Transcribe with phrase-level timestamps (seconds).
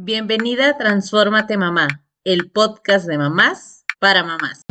[0.00, 1.88] Bienvenida a Transfórmate Mamá,
[2.22, 4.62] el podcast de mamás para mamás.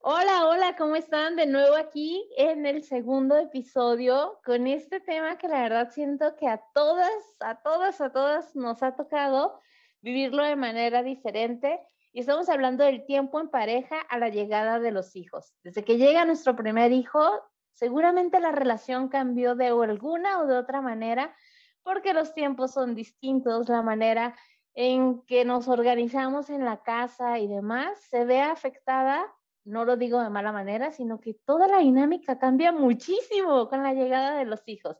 [0.00, 1.36] Hola, hola, ¿cómo están?
[1.36, 6.48] De nuevo aquí en el segundo episodio con este tema que la verdad siento que
[6.48, 9.60] a todas, a todas, a todas nos ha tocado
[10.00, 11.78] vivirlo de manera diferente
[12.12, 15.54] y estamos hablando del tiempo en pareja a la llegada de los hijos.
[15.62, 17.20] Desde que llega nuestro primer hijo,
[17.72, 21.34] seguramente la relación cambió de alguna o de otra manera,
[21.82, 24.36] porque los tiempos son distintos, la manera
[24.74, 29.26] en que nos organizamos en la casa y demás se ve afectada,
[29.64, 33.92] no lo digo de mala manera, sino que toda la dinámica cambia muchísimo con la
[33.92, 34.96] llegada de los hijos.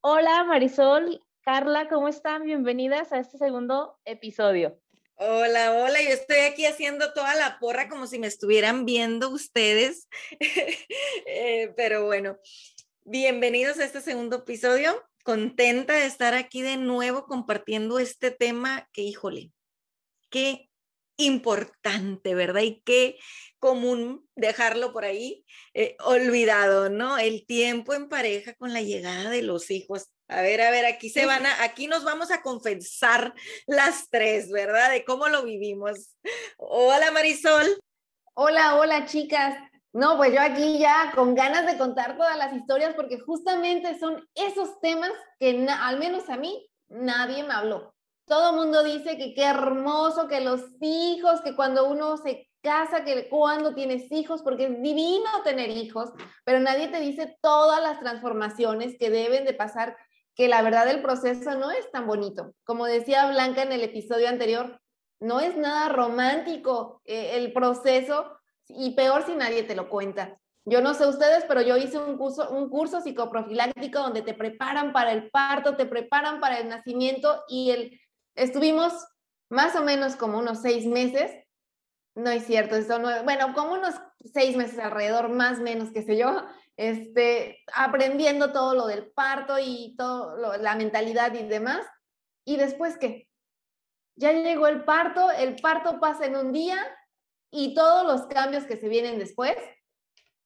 [0.00, 2.44] Hola Marisol, Carla, ¿cómo están?
[2.44, 4.83] Bienvenidas a este segundo episodio.
[5.16, 10.08] Hola, hola, yo estoy aquí haciendo toda la porra como si me estuvieran viendo ustedes,
[11.26, 12.36] eh, pero bueno,
[13.04, 19.02] bienvenidos a este segundo episodio, contenta de estar aquí de nuevo compartiendo este tema que,
[19.02, 19.52] híjole,
[20.30, 20.68] qué
[21.16, 22.62] importante, ¿verdad?
[22.62, 23.18] Y qué
[23.58, 27.18] común dejarlo por ahí eh, olvidado, ¿no?
[27.18, 30.10] El tiempo en pareja con la llegada de los hijos.
[30.28, 33.34] A ver, a ver, aquí se van a, aquí nos vamos a confesar
[33.66, 34.90] las tres, ¿verdad?
[34.90, 36.14] De cómo lo vivimos.
[36.56, 37.78] Hola Marisol.
[38.34, 39.54] Hola, hola chicas.
[39.92, 44.28] No, pues yo aquí ya con ganas de contar todas las historias porque justamente son
[44.34, 47.93] esos temas que al menos a mí nadie me habló.
[48.26, 53.28] Todo mundo dice que qué hermoso, que los hijos, que cuando uno se casa, que
[53.28, 56.10] cuando tienes hijos, porque es divino tener hijos,
[56.44, 59.96] pero nadie te dice todas las transformaciones que deben de pasar
[60.34, 62.54] que la verdad el proceso no es tan bonito.
[62.64, 64.80] Como decía Blanca en el episodio anterior,
[65.20, 70.38] no es nada romántico eh, el proceso y peor si nadie te lo cuenta.
[70.66, 74.94] Yo no sé ustedes, pero yo hice un curso, un curso psicoprofiláctico donde te preparan
[74.94, 78.00] para el parto, te preparan para el nacimiento y el,
[78.34, 78.92] estuvimos
[79.50, 81.30] más o menos como unos seis meses.
[82.16, 83.94] No es cierto, eso no, bueno, como unos
[84.32, 86.44] seis meses alrededor, más o menos, qué sé yo,
[86.76, 91.84] este, aprendiendo todo lo del parto y todo la mentalidad y demás.
[92.44, 93.28] ¿Y después qué?
[94.16, 96.78] Ya llegó el parto, el parto pasa en un día
[97.50, 99.56] y todos los cambios que se vienen después,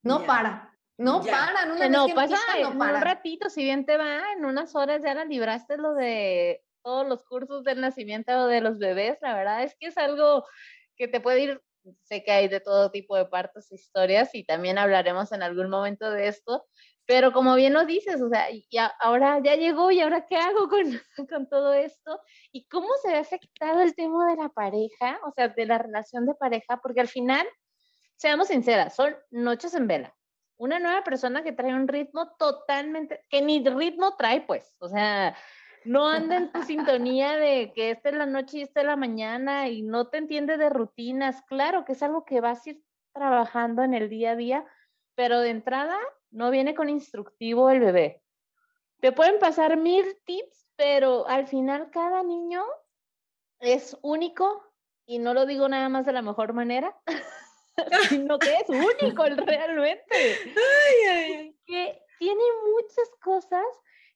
[0.02, 0.64] no para.
[0.96, 5.14] No para, no, pasa en un ratito, si bien te va, en unas horas ya
[5.14, 9.76] la libraste lo de todos los cursos del nacimiento de los bebés, la verdad es
[9.78, 10.46] que es algo
[10.96, 11.62] que te puede ir
[12.04, 16.10] sé que hay de todo tipo de partos, historias y también hablaremos en algún momento
[16.10, 16.64] de esto,
[17.04, 20.70] pero como bien lo dices, o sea, ya, ahora ya llegó y ahora qué hago
[20.70, 20.80] con,
[21.28, 22.22] con todo esto
[22.52, 26.24] y cómo se ha afectado el tema de la pareja, o sea, de la relación
[26.24, 27.46] de pareja, porque al final,
[28.16, 30.14] seamos sinceras, son noches en vela.
[30.56, 35.36] Una nueva persona que trae un ritmo totalmente, que ni ritmo trae, pues, o sea,
[35.84, 38.96] no anda en tu sintonía de que esta es la noche y esta es la
[38.96, 41.42] mañana y no te entiende de rutinas.
[41.42, 44.64] Claro que es algo que vas a ir trabajando en el día a día,
[45.14, 45.98] pero de entrada
[46.30, 48.22] no viene con instructivo el bebé.
[49.00, 52.64] Te pueden pasar mil tips, pero al final cada niño
[53.60, 54.64] es único
[55.06, 56.94] y no lo digo nada más de la mejor manera,
[58.08, 60.36] sino que es único realmente.
[61.66, 62.42] Que tiene
[62.74, 63.64] muchas cosas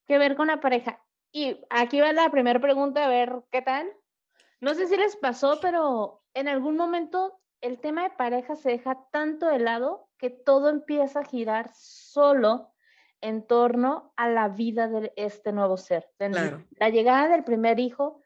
[0.06, 1.02] que ver con la pareja.
[1.32, 3.90] Y aquí va la primera pregunta, a ver qué tal.
[4.60, 9.08] No sé si les pasó, pero en algún momento el tema de pareja se deja
[9.10, 12.72] tanto de lado que todo empieza a girar solo
[13.22, 16.10] en torno a la vida de este nuevo ser.
[16.18, 18.20] La llegada del primer hijo,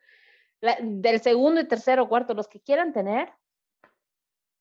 [0.60, 3.32] del segundo y tercero, cuarto, los que quieran tener.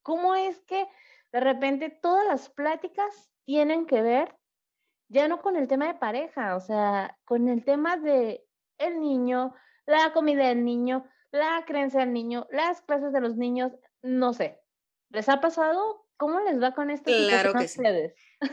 [0.03, 0.88] ¿Cómo es que
[1.31, 4.35] de repente todas las pláticas tienen que ver
[5.07, 8.45] ya no con el tema de pareja, o sea, con el tema de
[8.77, 9.53] el niño,
[9.85, 13.71] la comida del niño, la creencia del niño, las clases de los niños,
[14.01, 14.59] no sé.
[15.09, 16.07] ¿Les ha pasado?
[16.17, 17.11] ¿Cómo les va con esto?
[17.11, 17.81] Claro que sí.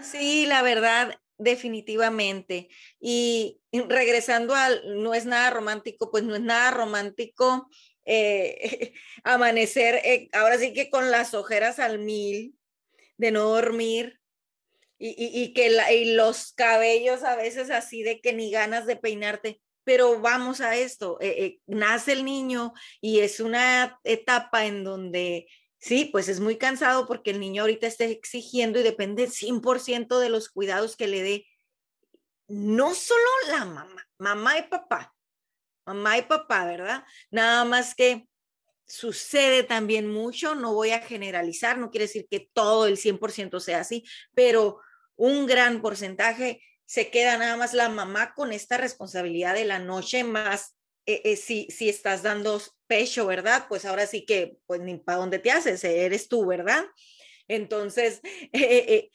[0.02, 2.68] Sí, la verdad, definitivamente.
[3.00, 7.68] Y regresando al no es nada romántico, pues no es nada romántico
[8.04, 8.92] eh,
[9.24, 12.56] amanecer, eh, ahora sí que con las ojeras al mil,
[13.16, 14.20] de no dormir,
[15.04, 19.60] y, que los cabellos a veces así de que ni ganas de peinarte.
[19.84, 25.48] Pero vamos a esto, eh, eh, nace el niño y es una etapa en donde
[25.78, 30.28] sí, pues es muy cansado porque el niño ahorita está exigiendo y depende 100% de
[30.28, 31.46] los cuidados que le dé
[32.46, 35.12] no solo la mamá, mamá y papá,
[35.84, 37.04] mamá y papá, ¿verdad?
[37.30, 38.28] Nada más que
[38.86, 43.80] sucede también mucho, no voy a generalizar, no quiere decir que todo el 100% sea
[43.80, 44.80] así, pero
[45.16, 50.24] un gran porcentaje se queda nada más la mamá con esta responsabilidad de la noche
[50.24, 50.76] más
[51.06, 53.66] eh, eh, si, si estás dando pecho, ¿verdad?
[53.68, 56.84] Pues ahora sí que, pues ni para dónde te haces, eres tú, ¿verdad?
[57.48, 58.20] Entonces,
[58.52, 59.10] eh,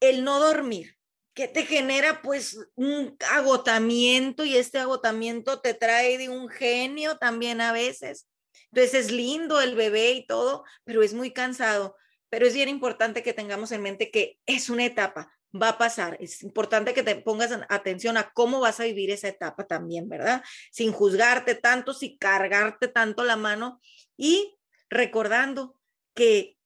[0.00, 0.96] el no dormir,
[1.34, 7.60] que te genera pues un agotamiento y este agotamiento te trae de un genio también
[7.60, 8.28] a veces.
[8.70, 11.96] Entonces es lindo el bebé y todo, pero es muy cansado.
[12.30, 16.16] Pero es bien importante que tengamos en mente que es una etapa, va a pasar.
[16.20, 20.42] Es importante que te pongas atención a cómo vas a vivir esa etapa también, ¿verdad?
[20.70, 23.80] Sin juzgarte tanto, sin cargarte tanto la mano
[24.16, 24.58] y
[24.90, 25.78] recordando
[26.14, 26.56] que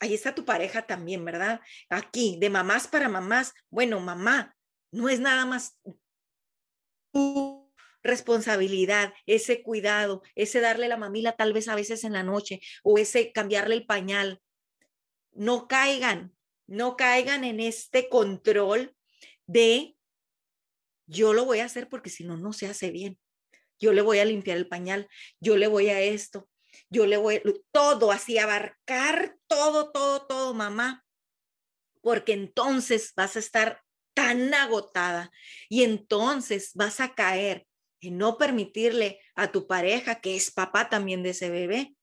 [0.00, 1.60] ahí está tu pareja también, ¿verdad?
[1.88, 3.54] Aquí, de mamás para mamás.
[3.70, 4.54] Bueno, mamá,
[4.90, 5.78] no es nada más
[8.02, 12.98] responsabilidad, ese cuidado, ese darle la mamila tal vez a veces en la noche o
[12.98, 14.40] ese cambiarle el pañal.
[15.34, 16.34] No caigan,
[16.66, 18.96] no caigan en este control
[19.46, 19.96] de
[21.06, 23.18] yo lo voy a hacer porque si no, no se hace bien.
[23.78, 25.08] Yo le voy a limpiar el pañal,
[25.40, 26.48] yo le voy a esto,
[26.88, 27.42] yo le voy a
[27.72, 31.04] todo así, abarcar todo, todo, todo, mamá,
[32.00, 33.82] porque entonces vas a estar
[34.14, 35.30] tan agotada
[35.68, 37.66] y entonces vas a caer
[38.10, 41.94] no permitirle a tu pareja, que es papá también de ese bebé,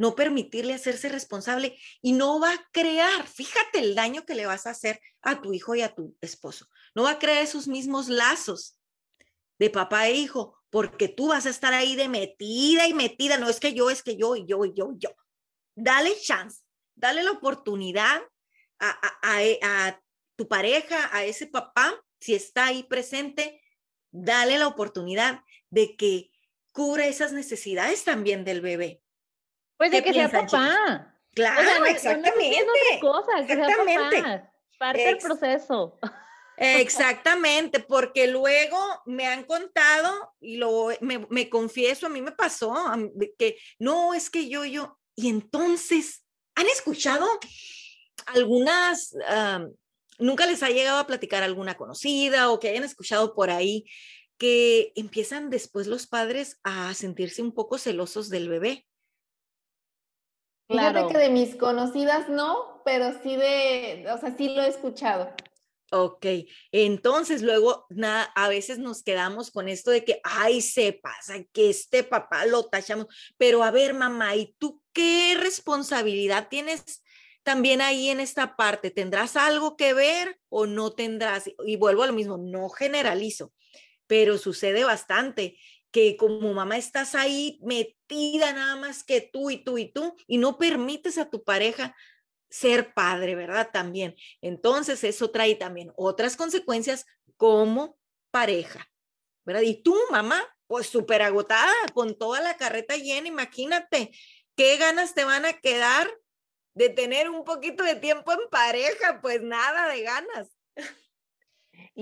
[0.00, 4.66] no permitirle hacerse responsable y no va a crear, fíjate el daño que le vas
[4.66, 8.08] a hacer a tu hijo y a tu esposo, no va a crear esos mismos
[8.08, 8.78] lazos
[9.58, 13.50] de papá e hijo, porque tú vas a estar ahí de metida y metida, no
[13.50, 15.10] es que yo, es que yo y yo y yo y yo.
[15.74, 16.62] Dale chance,
[16.94, 18.22] dale la oportunidad
[18.78, 20.02] a, a, a
[20.34, 23.60] tu pareja, a ese papá, si está ahí presente,
[24.10, 26.30] dale la oportunidad de que
[26.72, 29.02] cubra esas necesidades también del bebé.
[29.80, 31.16] Pues de que sea papá.
[31.32, 32.58] Claro, exactamente.
[33.48, 34.50] exactamente.
[34.78, 35.98] Parte del proceso.
[36.58, 42.74] Exactamente, porque luego me han contado y lo me, me, confieso, a mí me pasó
[43.38, 47.26] que no es que yo yo y entonces han escuchado
[48.26, 49.14] algunas
[50.18, 53.86] nunca les ha llegado a platicar alguna conocida o que hayan escuchado por ahí
[54.36, 58.86] que empiezan después los padres a sentirse un poco celosos del bebé.
[60.70, 61.00] Claro.
[61.00, 65.28] Fíjate que de mis conocidas no, pero sí de, o sea, sí lo he escuchado.
[65.92, 66.24] Ok,
[66.70, 71.70] entonces luego nada, a veces nos quedamos con esto de que, ay, se pasa, que
[71.70, 77.02] este papá lo tachamos, pero a ver, mamá, ¿y tú qué responsabilidad tienes
[77.42, 81.50] también ahí en esta parte, ¿tendrás algo que ver o no tendrás?
[81.66, 83.52] Y vuelvo a lo mismo, no generalizo,
[84.06, 85.58] pero sucede bastante
[85.90, 90.38] que como mamá estás ahí metida nada más que tú y tú y tú y
[90.38, 91.96] no permites a tu pareja
[92.48, 93.70] ser padre, ¿verdad?
[93.72, 94.16] También.
[94.40, 97.06] Entonces eso trae también otras consecuencias
[97.36, 97.98] como
[98.30, 98.88] pareja,
[99.44, 99.62] ¿verdad?
[99.62, 104.10] Y tú, mamá, pues súper agotada, con toda la carreta llena, imagínate,
[104.56, 106.08] ¿qué ganas te van a quedar
[106.74, 110.48] de tener un poquito de tiempo en pareja, pues nada de ganas.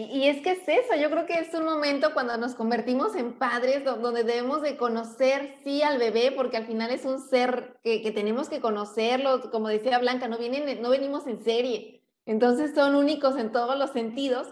[0.00, 3.37] Y, es que es eso, yo creo que es un momento cuando nos convertimos en
[3.37, 8.00] padres donde debemos de conocer, sí, al bebé, porque al final es un ser que,
[8.00, 12.95] que tenemos que conocerlo, como decía Blanca, no, vienen, no venimos en serie, entonces son
[12.95, 14.47] únicos en todos los sentidos,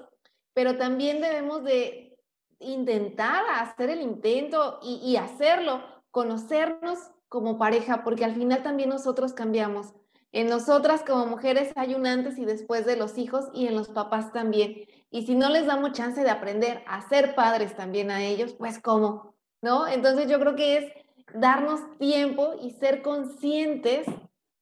[0.52, 2.18] pero también debemos de
[2.58, 6.98] intentar hacer el intento y, y hacerlo, conocernos
[7.28, 9.94] como pareja, porque al final también nosotros cambiamos.
[10.32, 13.88] En nosotras como mujeres hay un antes y después de los hijos y en los
[13.88, 14.84] papás también.
[15.16, 18.78] Y si no les damos chance de aprender a ser padres también a ellos, pues
[18.78, 19.34] ¿cómo?
[19.62, 19.88] ¿No?
[19.88, 20.92] Entonces yo creo que es
[21.32, 24.06] darnos tiempo y ser conscientes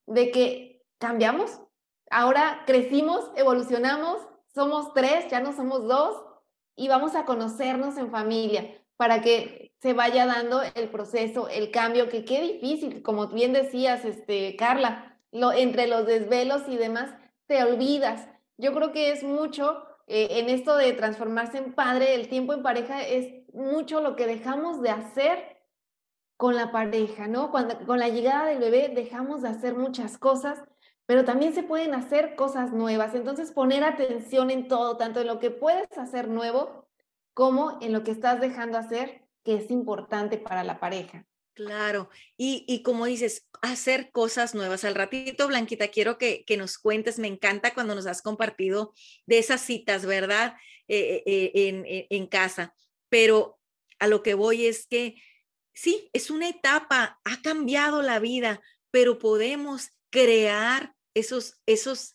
[0.07, 1.59] de que cambiamos.
[2.09, 6.23] Ahora crecimos, evolucionamos, somos tres, ya no somos dos
[6.77, 12.07] y vamos a conocernos en familia para que se vaya dando el proceso, el cambio,
[12.07, 17.13] que qué difícil, como bien decías, este, Carla, entre los desvelos y demás,
[17.45, 18.29] te olvidas.
[18.57, 22.63] Yo creo que es mucho eh, en esto de transformarse en padre, el tiempo en
[22.63, 25.57] pareja es mucho lo que dejamos de hacer
[26.37, 27.51] con la pareja, ¿no?
[27.51, 30.63] Cuando, con la llegada del bebé dejamos de hacer muchas cosas,
[31.05, 33.15] pero también se pueden hacer cosas nuevas.
[33.15, 36.87] Entonces, poner atención en todo, tanto en lo que puedes hacer nuevo
[37.33, 41.25] como en lo que estás dejando hacer, que es importante para la pareja.
[41.55, 44.83] Claro, y, como dices, hacer cosas nuevas.
[44.83, 48.93] Al ratito, Blanquita, quiero que, nos cuentes, me encanta cuando nos has compartido
[49.25, 50.55] de esas citas, ¿verdad?
[50.89, 52.75] Eh, eh, en, en casa,
[53.09, 53.57] pero
[53.99, 55.15] a lo que voy es que
[55.73, 62.13] sí, es una etapa, ha cambiado la vida, pero podemos crear esos, esos,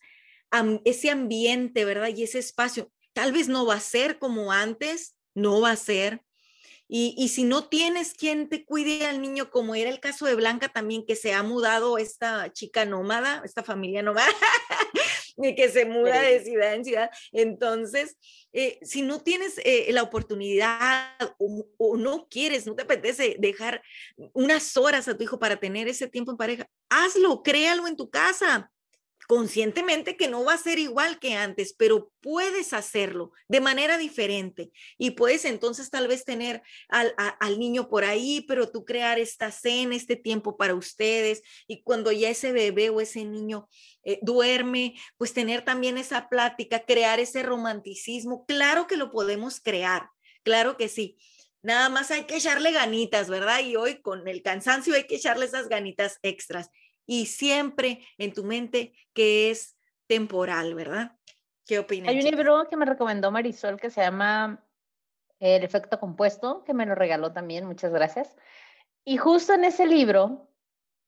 [0.85, 2.09] ese ambiente, ¿verdad?
[2.15, 2.91] Y ese espacio.
[3.13, 6.21] Tal vez no va a ser como antes, no va a ser,
[6.93, 10.67] y, si no tienes quien te cuide al niño, como era el caso de Blanca
[10.67, 14.27] también, que se ha mudado esta chica nómada, esta familia nómada,
[15.55, 18.17] que se muda de ciudad en ciudad, entonces,
[18.51, 23.81] eh, si no tienes eh, la oportunidad o, o, no quieres, no te apetece dejar
[24.33, 28.09] unas horas a tu hijo para tener ese tiempo en pareja, hazlo, créalo en tu
[28.09, 28.69] casa
[29.27, 34.71] conscientemente que no va a ser igual que antes, pero puedes hacerlo de manera diferente
[34.97, 39.95] y puedes entonces tal vez tener al, niño por ahí, pero tú crear esta cena,
[39.95, 43.69] este tiempo para ustedes y cuando ya ese bebé o ese niño
[44.03, 48.45] eh, duerme, pues tener también esa plática, crear ese romanticismo.
[48.45, 50.09] Claro que lo podemos crear,
[50.43, 51.17] claro que sí.
[51.63, 53.59] Nada más hay que echarle ganitas, ¿verdad?
[53.59, 56.71] Y hoy con el cansancio hay que echarle esas ganitas extras
[57.11, 59.77] y siempre en tu mente que es
[60.07, 61.11] temporal, ¿verdad?
[61.65, 62.07] ¿Qué opinas?
[62.07, 64.63] Hay un libro que me recomendó Marisol que se llama
[65.37, 68.33] El efecto compuesto, que me lo regaló también, muchas gracias.
[69.03, 70.47] Y justo en ese libro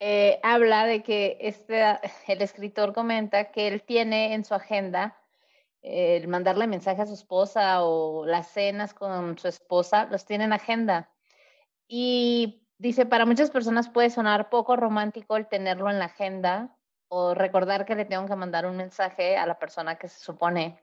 [0.01, 1.81] eh, habla de que este,
[2.27, 5.17] el escritor comenta que él tiene en su agenda
[5.81, 10.51] el mandarle mensaje a su esposa o las cenas con su esposa, los tiene en
[10.51, 11.09] agenda.
[11.87, 16.75] Y Dice, para muchas personas puede sonar poco romántico el tenerlo en la agenda
[17.07, 20.81] o recordar que le tengo que mandar un mensaje a la persona que se supone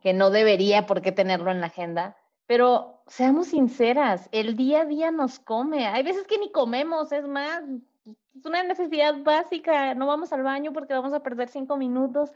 [0.00, 2.16] que no debería por qué tenerlo en la agenda.
[2.46, 5.86] Pero seamos sinceras, el día a día nos come.
[5.86, 7.62] Hay veces que ni comemos, es más,
[8.34, 9.94] es una necesidad básica.
[9.94, 12.32] No vamos al baño porque vamos a perder cinco minutos.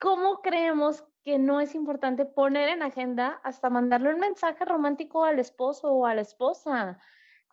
[0.00, 5.38] ¿Cómo creemos que no es importante poner en agenda hasta mandarle un mensaje romántico al
[5.38, 6.98] esposo o a la esposa?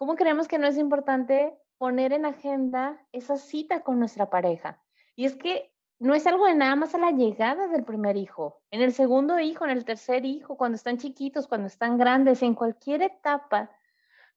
[0.01, 4.81] ¿Cómo creemos que no es importante poner en agenda esa cita con nuestra pareja?
[5.15, 8.63] Y es que no es algo de nada más a la llegada del primer hijo,
[8.72, 12.55] en el segundo hijo, en el tercer hijo, cuando están chiquitos, cuando están grandes, en
[12.55, 13.70] cualquier etapa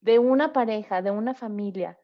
[0.02, 1.98] de una pareja, de una familia,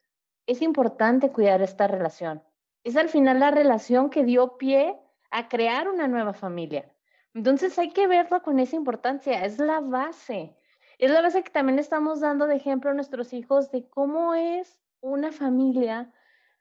[0.47, 2.43] es importante cuidar esta relación.
[2.83, 4.99] Es al final la relación que dio pie
[5.31, 6.91] a crear una nueva familia.
[7.35, 10.57] Entonces hay que verlo con esa importancia, es la base.
[11.01, 14.79] Es la base que también estamos dando de ejemplo a nuestros hijos de cómo es
[15.01, 16.13] una familia,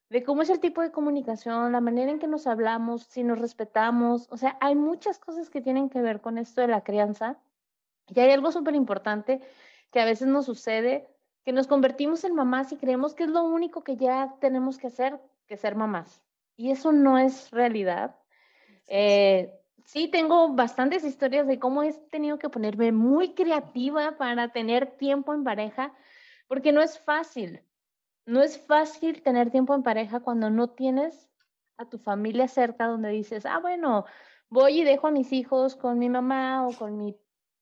[0.09, 3.37] de cómo es el tipo de comunicación, la manera en que nos hablamos, si nos
[3.37, 4.29] respetamos.
[4.31, 7.37] O sea, hay muchas cosas que tienen que ver con esto de la crianza.
[8.07, 9.41] Y hay algo súper importante
[9.91, 11.09] que a veces nos sucede,
[11.43, 14.87] que nos convertimos en mamás y creemos que es lo único que ya tenemos que
[14.87, 16.23] hacer, que ser mamás.
[16.55, 18.15] Y eso no es realidad.
[18.87, 24.97] Eh, sí tengo bastantes historias de cómo he tenido que ponerme muy creativa para tener
[24.97, 25.93] tiempo en pareja,
[26.47, 27.63] porque no es fácil.
[28.25, 31.29] No es fácil tener tiempo en pareja cuando no tienes
[31.77, 34.05] a tu familia cerca donde dices, ah, bueno,
[34.49, 37.17] voy y dejo a mis hijos con mi mamá o con mi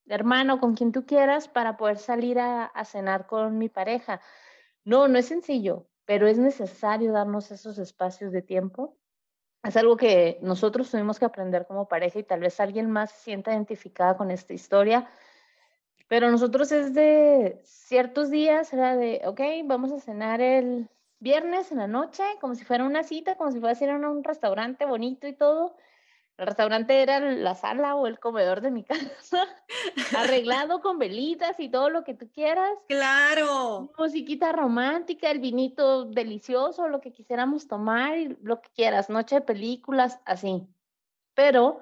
[0.08, 4.22] hermano, con quien tú quieras, para poder salir a, a cenar con mi pareja.
[4.84, 8.98] No, no es sencillo, pero es necesario darnos esos espacios de tiempo
[9.64, 13.20] es algo que nosotros tuvimos que aprender como pareja y tal vez alguien más se
[13.20, 15.10] sienta identificada con esta historia.
[16.08, 21.80] Pero nosotros es de ciertos días, era de, ok, vamos a cenar el viernes en
[21.80, 24.86] la noche, como si fuera una cita, como si fuera a ir a un restaurante
[24.86, 25.76] bonito y todo.
[26.38, 29.44] El restaurante era la sala o el comedor de mi casa,
[30.16, 32.72] arreglado con velitas y todo lo que tú quieras.
[32.88, 33.92] Claro.
[33.98, 40.20] Musiquita romántica, el vinito delicioso, lo que quisiéramos tomar, lo que quieras, noche de películas,
[40.26, 40.68] así.
[41.34, 41.82] Pero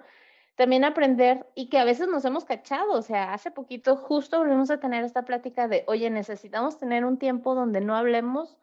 [0.55, 4.71] también aprender y que a veces nos hemos cachado, o sea, hace poquito justo volvimos
[4.71, 8.57] a tener esta plática de, oye, necesitamos tener un tiempo donde no hablemos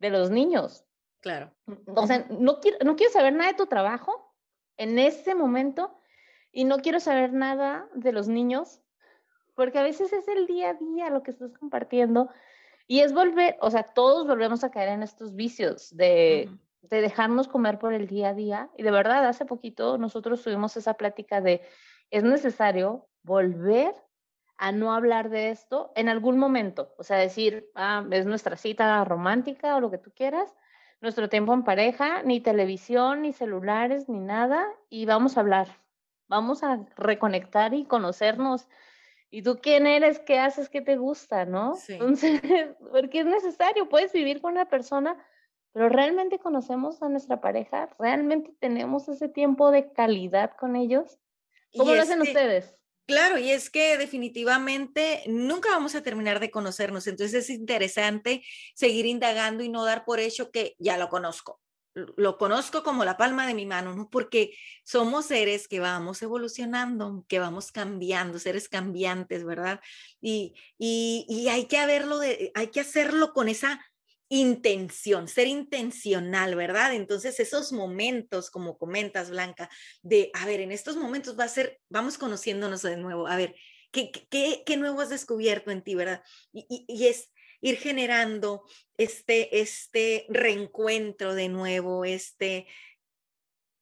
[0.00, 0.84] de los niños.
[1.20, 1.52] Claro.
[1.94, 4.29] O sea, no quiero, no quiero saber nada de tu trabajo,
[4.76, 5.96] en ese momento
[6.52, 8.80] y no quiero saber nada de los niños,
[9.54, 12.30] porque a veces es el día a día lo que estás compartiendo
[12.86, 16.50] y es volver, o sea, todos volvemos a caer en estos vicios de,
[16.82, 18.70] de dejarnos comer por el día a día.
[18.76, 21.62] Y de verdad, hace poquito nosotros tuvimos esa plática de,
[22.10, 23.94] es necesario volver
[24.56, 29.02] a no hablar de esto en algún momento, o sea, decir, ah, es nuestra cita
[29.04, 30.54] romántica o lo que tú quieras,
[31.00, 35.68] nuestro tiempo en pareja, ni televisión, ni celulares, ni nada, y vamos a hablar.
[36.28, 38.68] Vamos a reconectar y conocernos.
[39.30, 40.18] ¿Y tú quién eres?
[40.20, 40.68] ¿Qué haces?
[40.68, 41.44] ¿Qué te gusta?
[41.44, 41.74] ¿No?
[41.88, 42.40] Entonces,
[42.90, 45.16] porque es necesario, puedes vivir con una persona,
[45.72, 51.18] pero realmente conocemos a nuestra pareja, realmente tenemos ese tiempo de calidad con ellos.
[51.76, 52.76] ¿Cómo lo hacen ustedes?
[53.10, 58.44] Claro, y es que definitivamente nunca vamos a terminar de conocernos, entonces es interesante
[58.76, 61.60] seguir indagando y no dar por hecho que ya lo conozco.
[61.94, 64.08] Lo conozco como la palma de mi mano, ¿no?
[64.10, 69.80] Porque somos seres que vamos evolucionando, que vamos cambiando, seres cambiantes, ¿verdad?
[70.20, 73.84] Y, y, y hay que haberlo de, hay que hacerlo con esa
[74.30, 76.94] intención, ser intencional, ¿verdad?
[76.94, 79.68] Entonces esos momentos, como comentas, Blanca,
[80.02, 83.56] de, a ver, en estos momentos va a ser, vamos conociéndonos de nuevo, a ver,
[83.90, 86.22] ¿qué, qué, qué nuevo has descubierto en ti, verdad?
[86.52, 88.62] Y, y, es ir generando
[88.96, 92.68] este, este reencuentro de nuevo, este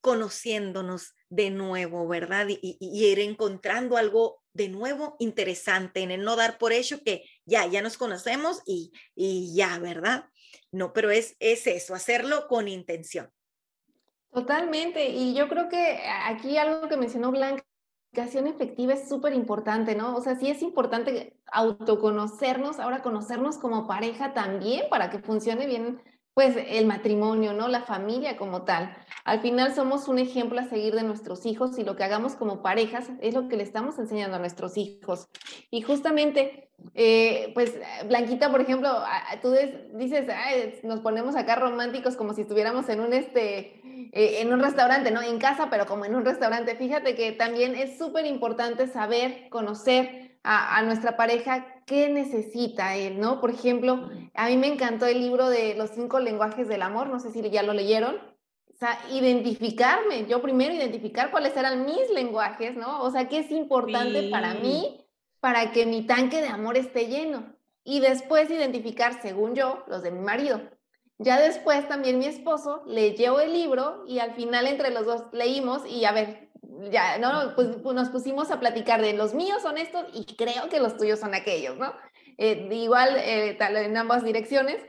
[0.00, 2.46] conociéndonos de nuevo, ¿verdad?
[2.48, 7.24] Y, y, ir encontrando algo de nuevo interesante en el no dar por hecho que
[7.44, 10.24] ya, ya nos conocemos y, y ya, ¿verdad?
[10.72, 13.30] No, pero es, es eso, hacerlo con intención.
[14.32, 15.08] Totalmente.
[15.08, 17.64] Y yo creo que aquí algo que mencionó Blanca,
[18.10, 20.16] comunicación efectiva es súper importante, ¿no?
[20.16, 26.00] O sea, sí es importante autoconocernos, ahora conocernos como pareja también para que funcione bien
[26.38, 27.66] pues el matrimonio, ¿no?
[27.66, 28.97] La familia como tal.
[29.25, 32.62] Al final somos un ejemplo a seguir de nuestros hijos y lo que hagamos como
[32.62, 35.26] parejas es lo que le estamos enseñando a nuestros hijos.
[35.73, 37.75] Y justamente, eh, pues
[38.07, 38.88] Blanquita, por ejemplo,
[39.42, 39.52] tú
[39.95, 40.28] dices,
[40.85, 43.80] nos ponemos acá románticos como si estuviéramos en un, este,
[44.12, 45.21] eh, en un restaurante, ¿no?
[45.21, 46.76] En casa, pero como en un restaurante.
[46.76, 53.40] Fíjate que también es súper importante saber, conocer a, nuestra pareja qué necesita él, ¿no?
[53.40, 57.18] Por ejemplo, a mí me encantó el libro de los cinco lenguajes del amor, no
[57.18, 58.16] sé si ya lo leyeron.
[58.16, 63.02] O sea, identificarme, yo primero identificar cuáles eran mis lenguajes, ¿no?
[63.02, 65.04] O sea, qué es importante para mí
[65.40, 67.57] para que mi tanque de amor esté lleno.
[67.83, 70.61] Y después identificar, según yo, los de mi marido.
[71.18, 75.85] Ya después también mi esposo leyó el libro y al final entre los dos leímos
[75.85, 76.47] y a ver,
[76.90, 77.54] ya, ¿no?
[77.54, 80.97] Pues, pues, nos pusimos a platicar de los míos son estos y creo que los
[80.97, 81.92] tuyos son aquellos, ¿no?
[82.38, 84.85] Eh, igual eh, tal, en ambas direcciones.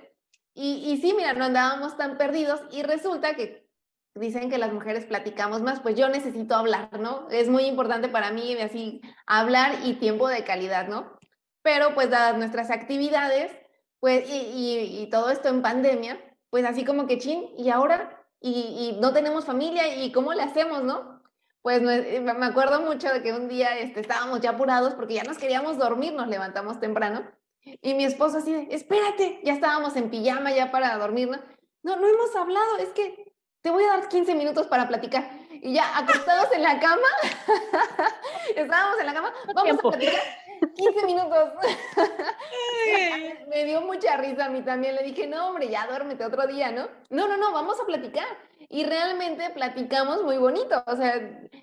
[0.53, 3.69] Y, y sí, mira, no andábamos tan perdidos y resulta que
[4.15, 7.27] dicen que las mujeres platicamos más, pues yo necesito hablar, ¿no?
[7.29, 11.17] Es muy importante para mí así hablar y tiempo de calidad, ¿no?
[11.61, 13.51] Pero pues dadas nuestras actividades,
[13.99, 18.99] pues y, todo esto en pandemia, pues así como que chin, y ahora, y, y
[18.99, 21.18] no tenemos familia, ¿y cómo le hacemos, no?
[21.61, 25.23] Pues eh, me acuerdo mucho de que un día este, estábamos ya apurados porque ya
[25.23, 27.23] nos queríamos dormir, nos levantamos temprano.
[27.81, 31.41] Y mi esposo así de, espérate, ya estábamos en pijama ya para dormirnos.
[31.83, 35.29] No, no hemos hablado, es que te voy a dar 15 minutos para platicar.
[35.51, 37.07] Y ya acostados en la cama,
[38.55, 40.21] estábamos en la cama, vamos a platicar
[40.75, 41.49] 15 minutos.
[43.49, 44.95] me dio mucha risa a mí también.
[44.95, 46.87] Le dije, no, hombre, ya duérmete otro día, ¿no?
[47.09, 48.27] No, no, no, vamos a platicar
[48.69, 50.83] y realmente platicamos muy bonito.
[50.85, 51.15] O sea,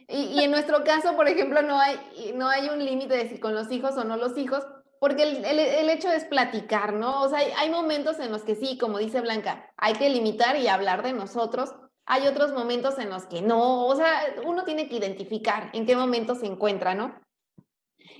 [0.09, 3.54] y, en nuestro caso, por ejemplo, no hay, no hay un límite de si con
[3.54, 4.64] los hijos o no los hijos,
[4.98, 7.22] porque el, el, hecho es platicar, ¿no?
[7.22, 10.56] O sea, hay, hay, momentos en los que sí, como dice Blanca, hay que limitar
[10.56, 11.74] y hablar de nosotros.
[12.06, 15.96] Hay otros momentos en los que no, o sea, uno tiene que identificar en qué
[15.96, 17.14] momento se encuentra, ¿no?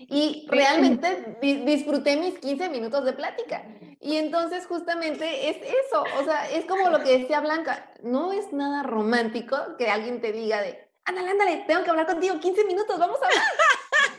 [0.09, 3.65] Y realmente disfruté mis 15 minutos de plática.
[4.01, 8.53] Y entonces justamente es eso, o sea, es como lo que decía Blanca, no es
[8.53, 12.99] nada romántico que alguien te diga de, ándale, ándale, tengo que hablar contigo 15 minutos,
[12.99, 13.43] vamos a hablar.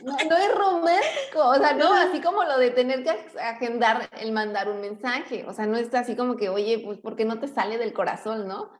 [0.02, 4.30] No, no, es romántico, o sea, no, así como lo de tener que agendar el
[4.30, 7.40] mandar un mensaje, o sea, no es así como que, oye, pues, ¿por qué no
[7.40, 8.70] te sale del corazón, no?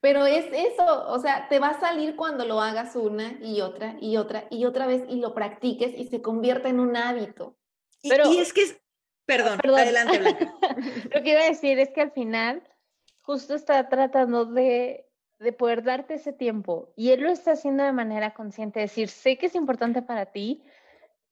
[0.00, 3.96] Pero es eso, o sea, te va a salir cuando lo hagas una y otra
[4.00, 7.56] y otra y otra vez y lo practiques y se convierta en un hábito.
[8.02, 8.80] Pero, y, es que, es,
[9.26, 10.54] perdón, adelante, Blanca.
[11.14, 12.62] lo que iba a decir es que al final
[13.22, 15.08] justo está tratando de,
[15.40, 19.36] de poder darte ese tiempo y él lo está haciendo de manera consciente, decir, sé
[19.36, 20.62] que es importante para ti,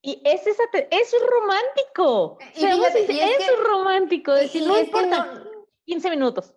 [0.01, 2.37] y es, esa, eso es romántico.
[2.55, 4.33] Y es, romántico.
[4.33, 5.43] Decir, no importa,
[5.85, 6.53] 15 minutos.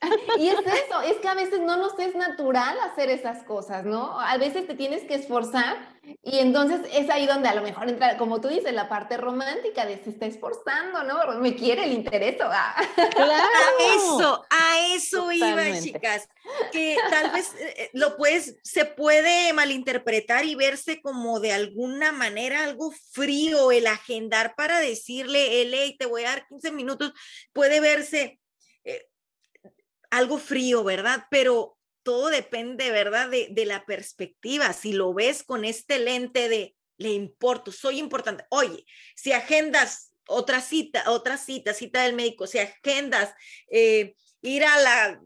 [0.38, 4.18] Y es eso, es que a veces no nos es natural hacer esas cosas, ¿no?
[4.18, 8.16] A veces te tienes que esforzar y entonces es ahí donde a lo mejor entra,
[8.16, 11.38] como tú dices, la parte romántica de se está esforzando, ¿no?
[11.40, 12.36] Me quiere el interés.
[12.40, 12.74] Ah.
[13.10, 13.44] Claro.
[13.44, 16.28] A eso, a eso iba, chicas.
[16.72, 22.12] Que tal vez eh, eh, lo puedes, se puede malinterpretar y verse como de alguna
[22.12, 27.12] manera algo frío el agendar para decirle, hey, te voy a dar 15 minutos,
[27.52, 28.39] puede verse
[30.10, 31.26] algo frío, ¿verdad?
[31.30, 33.28] Pero todo depende, ¿verdad?
[33.28, 34.72] De, de, la perspectiva.
[34.72, 38.44] Si lo ves con este lente de, le importo, soy importante.
[38.50, 38.84] Oye,
[39.16, 43.34] si agendas otra cita, otra cita, cita del médico, si agendas
[43.70, 45.20] eh, ir a la,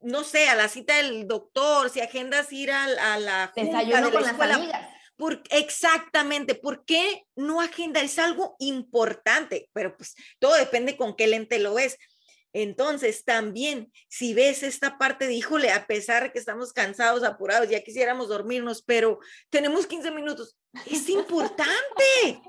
[0.00, 4.22] no sé, a la cita del doctor, si agendas ir a, a la desayuno con
[4.22, 8.00] las amigas Por, exactamente, ¿por qué no agenda?
[8.00, 11.98] Es algo importante, pero pues todo depende con qué lente lo ves.
[12.52, 17.68] Entonces, también, si ves esta parte de, híjole, a pesar de que estamos cansados, apurados,
[17.68, 22.42] ya quisiéramos dormirnos, pero tenemos 15 minutos, es importante,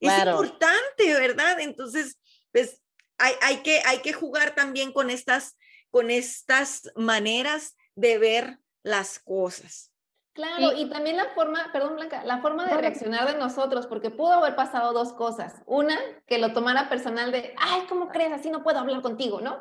[0.00, 1.60] es importante, ¿verdad?
[1.60, 2.18] Entonces,
[2.52, 2.80] pues
[3.18, 5.56] hay, hay, que, hay que jugar también con estas,
[5.90, 9.93] con estas maneras de ver las cosas.
[10.34, 14.32] Claro, y, también la forma, perdón Blanca, la forma de reaccionar de nosotros, porque pudo
[14.32, 15.62] haber pasado dos cosas.
[15.64, 18.32] Una, que lo tomara personal de, ay, ¿cómo crees?
[18.32, 19.60] Así no puedo hablar contigo, ¿no?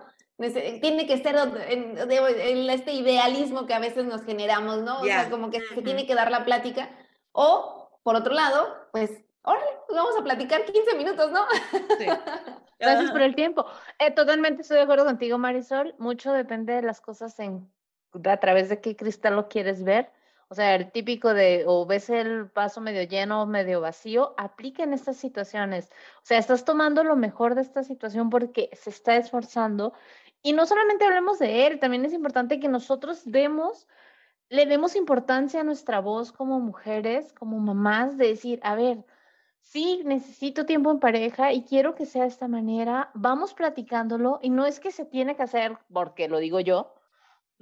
[0.81, 1.35] Tiene que ser
[1.69, 4.99] en, este idealismo que a veces nos generamos, ¿no?
[4.99, 6.89] O sea, como que se tiene que dar la plática.
[7.33, 9.11] O, por otro lado, pues,
[9.43, 11.45] órale, pues vamos a platicar 15 minutos, ¿no?
[11.99, 12.05] Sí.
[12.79, 13.67] Gracias por el tiempo.
[13.99, 15.93] Eh, totalmente estoy de acuerdo contigo, Marisol.
[15.99, 17.71] Mucho depende de las cosas en,
[18.25, 20.11] a través de qué cristal lo quieres ver
[20.53, 24.83] o sea, el típico de o ves el vaso medio lleno o medio vacío, aplica
[24.83, 25.89] en estas situaciones.
[26.17, 29.93] O sea, estás tomando lo mejor de esta situación porque se está esforzando.
[30.43, 33.87] Y no solamente hablemos de él, también es importante que nosotros demos,
[34.47, 39.03] le demos importancia a nuestra voz como mujeres, como mamás, de decir, a ver,
[39.59, 44.51] sí, necesito tiempo en pareja y quiero que sea de esta manera, vamos platicándolo y
[44.51, 46.93] no es que se tiene que hacer porque lo digo yo,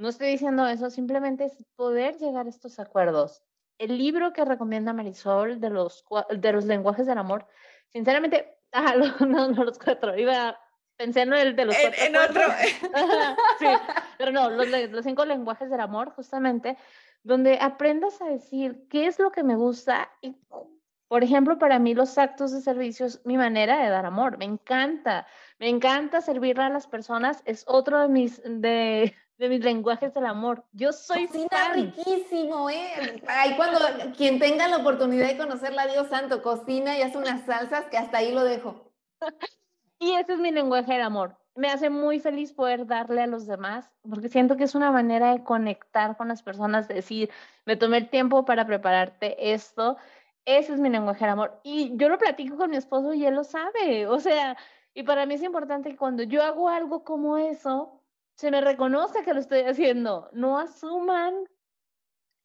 [0.02, 3.44] no estoy diciendo eso, simplemente es poder llegar a estos acuerdos.
[3.78, 6.04] El libro que recomienda Marisol de los,
[6.36, 7.46] de los lenguajes del amor,
[7.88, 10.60] sinceramente, ah, no, no los cuatro, iba,
[10.98, 12.04] pensé en el de los cuatro.
[12.04, 12.42] En, otro.
[13.60, 13.68] sí,
[14.18, 16.78] pero no, los, los cinco lenguajes del amor, justamente,
[17.22, 20.36] donde aprendas a decir qué es lo que me gusta y
[21.12, 24.38] por ejemplo, para mí los actos de servicio es mi manera de dar amor.
[24.38, 25.28] Me encanta,
[25.60, 27.44] me encanta servirle a las personas.
[27.44, 30.64] Es otro de mis, de, de mis lenguajes del amor.
[30.72, 33.24] Yo soy cocina riquísimo, ¿eh?
[33.28, 33.80] Ahí cuando
[34.16, 38.20] quien tenga la oportunidad de conocerla, Dios santo, cocina y hace unas salsas que hasta
[38.20, 38.94] ahí lo dejo.
[40.00, 41.38] y ese es mi lenguaje del amor.
[41.56, 45.32] Me hace muy feliz poder darle a los demás, porque siento que es una manera
[45.34, 47.32] de conectar con las personas, decir,
[47.66, 49.98] me tomé el tiempo para prepararte esto.
[50.46, 51.60] Ese es mi lenguaje del amor.
[51.64, 54.06] Y yo lo platico con mi esposo y él lo sabe.
[54.06, 54.56] O sea,
[54.94, 58.01] y para mí es importante que cuando yo hago algo como eso,
[58.42, 61.48] se me reconoce que lo estoy haciendo, no asuman.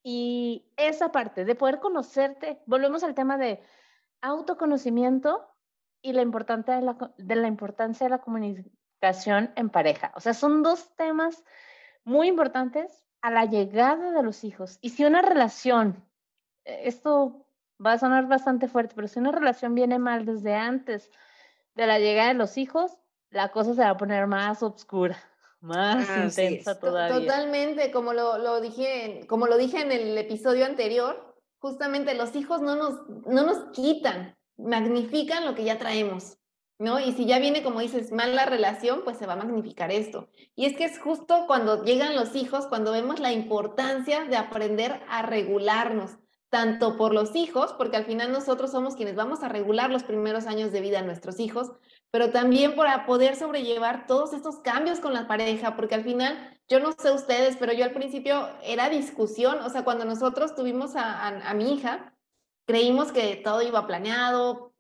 [0.03, 3.63] Y esa parte de poder conocerte, volvemos al tema de
[4.21, 5.49] autoconocimiento
[6.03, 10.13] y la, importancia de la, importancia de la comunicación en pareja.
[10.15, 11.43] O sea, son dos temas
[12.05, 14.79] muy importantes a la llegada de los hijos.
[14.83, 16.05] Y si una relación,
[16.67, 17.49] eh, esto
[17.85, 21.11] va a sonar bastante fuerte, pero si una relación viene mal desde antes
[21.75, 22.99] de la llegada de los hijos,
[23.31, 25.17] la cosa se va a poner más oscura
[25.67, 27.19] más intensa todavía.
[27.19, 32.63] Totalmente, como lo, lo, dije, como lo dije en el episodio anterior, justamente los hijos
[32.63, 36.39] no nos, no nos quitan, magnifican lo que ya traemos,
[36.79, 37.01] ¿no?
[37.01, 40.29] Y si ya viene, como dices, mal la relación, pues se va a magnificar esto.
[40.55, 45.01] Y es que es justo cuando llegan los hijos, cuando vemos la importancia de aprender
[45.09, 46.13] a regularnos,
[46.49, 50.47] tanto por los hijos, porque al final nosotros somos quienes vamos a regular los primeros
[50.47, 51.73] años de vida a nuestros hijos,
[52.11, 56.81] pero también para poder sobrellevar todos estos cambios con la pareja, porque al final, yo
[56.81, 61.53] no sé ustedes, pero yo al principio era discusión, o sea, cuando nosotros tuvimos a,
[61.55, 62.15] mi hija,
[62.65, 64.73] creímos que todo iba planeado,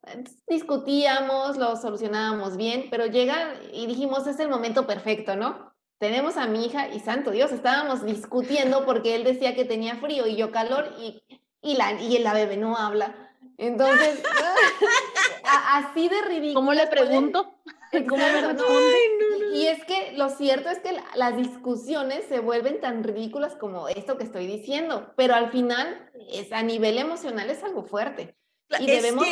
[0.46, 5.74] discutíamos, lo solucionábamos bien, pero llega y dijimos, es el momento perfecto, ¿no?
[5.98, 10.26] Tenemos a mi hija y santo Dios, estábamos discutiendo porque él decía que tenía frío
[10.26, 11.22] y yo calor y,
[11.66, 13.14] y, la, y la bebé no habla.
[13.58, 14.22] Entonces,
[15.44, 16.54] así de ridículo.
[16.54, 17.54] ¿Cómo le pregunto?
[18.08, 18.96] ¿Cómo me responde?
[19.54, 24.18] Y es que lo cierto es que las discusiones se vuelven tan ridículas como esto
[24.18, 28.36] que estoy diciendo, pero al final es a nivel emocional es algo fuerte.
[28.78, 29.26] Y debemos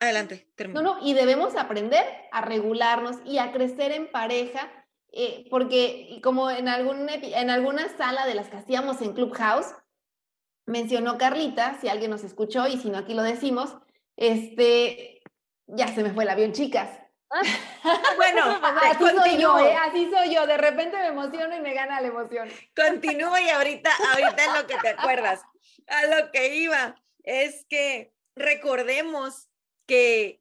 [0.00, 0.82] Adelante, termino.
[0.82, 4.70] No, no, y debemos aprender a regularnos y a crecer en pareja,
[5.12, 9.66] eh, porque como en, algún, en alguna sala de las que hacíamos en Clubhouse,
[10.66, 13.76] mencionó Carlita, si alguien nos escuchó y si no aquí lo decimos,
[14.16, 15.22] este,
[15.66, 16.90] ya se me fue el avión, chicas.
[18.16, 19.74] bueno, así soy yo, ¿eh?
[19.74, 22.48] así soy yo, de repente me emociono y me gana la emoción.
[22.76, 25.42] Continúo y ahorita, ahorita es lo que te acuerdas.
[25.86, 29.48] A lo que iba es que recordemos
[29.86, 30.40] que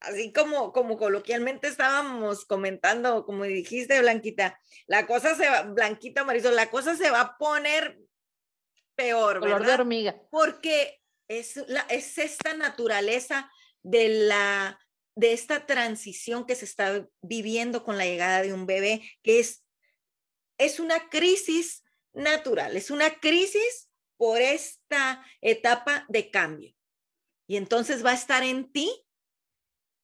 [0.00, 6.54] así como, como coloquialmente estábamos comentando, como dijiste, Blanquita, la cosa se va, Blanquita Marisol,
[6.54, 7.98] la cosa se va a poner
[8.98, 10.20] peor, Color de hormiga.
[10.30, 13.50] Porque es, la, es esta naturaleza
[13.82, 14.78] de la
[15.18, 19.64] de esta transición que se está viviendo con la llegada de un bebé, que es,
[20.58, 21.82] es una crisis
[22.12, 26.72] natural, es una crisis por esta etapa de cambio.
[27.48, 28.92] Y entonces va a estar en ti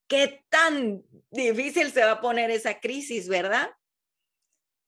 [0.09, 3.71] qué tan difícil se va a poner esa crisis, ¿verdad?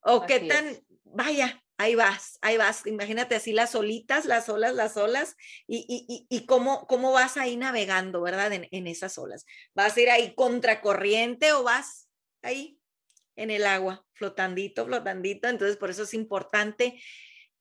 [0.01, 2.87] O qué tan, vaya, ahí vas, ahí vas.
[2.87, 5.37] Imagínate así las olitas, las olas, las olas,
[5.67, 8.53] y, y, cómo, cómo vas ahí navegando, ¿verdad?
[8.53, 9.47] En, en, esas olas.
[9.75, 12.09] ¿Vas a ir ahí contracorriente o vas
[12.43, 12.79] ahí
[13.37, 15.49] en el agua, flotandito, flotandito?
[15.49, 17.01] Entonces, por eso es importante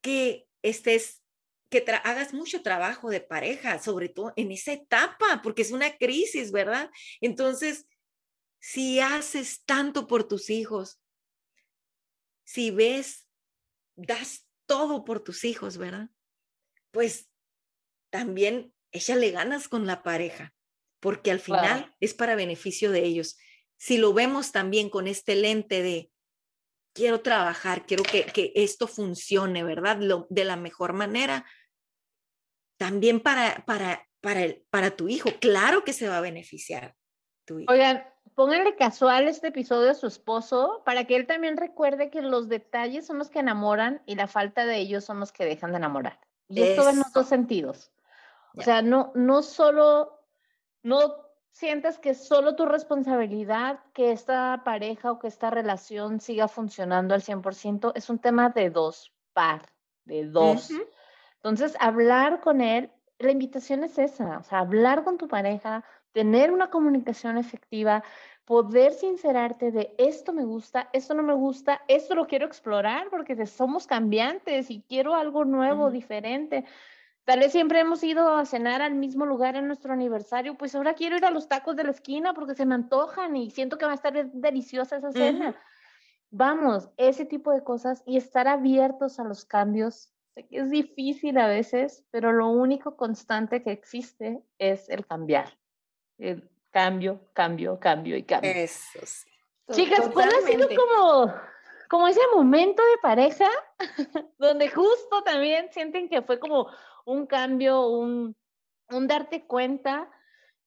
[0.01, 1.21] que estés
[1.69, 6.51] que hagas mucho trabajo de pareja, sobre todo en esa etapa, porque es una crisis,
[6.51, 6.89] ¿verdad?
[7.21, 7.87] Entonces,
[8.59, 11.01] si haces tanto por tus hijos,
[12.43, 13.24] si ves,
[13.95, 16.09] das todo por tus hijos, ¿verdad?
[16.91, 17.29] Pues
[18.09, 20.53] también échale ganas con la pareja,
[20.99, 23.37] porque al final es para beneficio de ellos.
[23.77, 26.11] Si lo vemos también con este lente de
[26.93, 29.97] quiero trabajar, quiero que, que esto funcione, ¿verdad?
[29.99, 31.45] Lo, de la mejor manera,
[32.77, 35.29] también para, para, para, el, para tu hijo.
[35.39, 36.95] Claro que se va a beneficiar
[37.45, 37.71] tu hijo.
[37.71, 42.49] Oigan, pónganle casual este episodio a su esposo para que él también recuerde que los
[42.49, 45.77] detalles son los que enamoran y la falta de ellos son los que dejan de
[45.77, 46.19] enamorar.
[46.47, 47.91] Y esto va en los dos sentidos.
[48.57, 50.21] O sea, no, no solo,
[50.83, 51.15] no
[51.51, 57.13] sientes que es solo tu responsabilidad que esta pareja o que esta relación siga funcionando
[57.13, 59.61] al 100%, es un tema de dos, par,
[60.03, 60.69] de dos.
[61.37, 66.51] Entonces, hablar con él, la invitación es esa, o sea, hablar con tu pareja, tener
[66.51, 68.03] una comunicación efectiva,
[68.45, 73.45] poder sincerarte de esto me gusta, esto no me gusta, esto lo quiero explorar porque
[73.45, 76.65] somos cambiantes y quiero algo nuevo, diferente.
[77.23, 80.93] Tal vez siempre hemos ido a cenar al mismo lugar en nuestro aniversario, pues ahora
[80.93, 83.85] quiero ir a los tacos de la esquina porque se me antojan y siento que
[83.85, 85.55] va a estar deliciosa esa cena.
[86.29, 91.37] Vamos, ese tipo de cosas y estar abiertos a los cambios Sé que es difícil
[91.37, 95.57] a veces, pero lo único constante que existe es el cambiar.
[96.17, 98.51] El cambio, cambio, cambio y cambio.
[98.51, 99.29] Eso sí.
[99.71, 101.33] Chicas, ¿cuál ha sido como,
[101.89, 103.49] como ese momento de pareja
[104.37, 106.67] donde justo también sienten que fue como
[107.05, 108.35] un cambio, un,
[108.89, 110.11] un darte cuenta